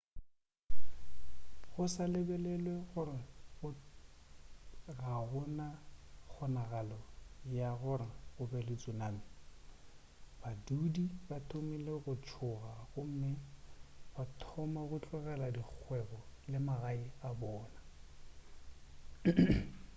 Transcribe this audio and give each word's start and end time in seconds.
go 1.71 1.83
sa 1.95 2.03
lebelelwe 2.13 2.75
gore 2.91 3.19
ga 4.99 5.13
go 5.29 5.41
na 5.57 5.67
kgonagalo 6.29 6.99
ya 7.57 7.67
gore 7.81 8.09
go 8.33 8.43
be 8.51 8.59
le 8.67 8.75
tsunami 8.81 9.23
badudi 10.41 11.05
ba 11.27 11.37
thomile 11.49 11.93
go 12.03 12.13
tšhoga 12.25 12.71
gomme 12.91 13.31
ba 14.13 14.23
thoma 14.41 14.81
go 14.89 14.97
tlogela 15.03 15.47
dikgwebo 15.55 16.19
le 16.51 16.57
magae 16.67 17.05
a 17.27 17.29
bona 17.39 17.79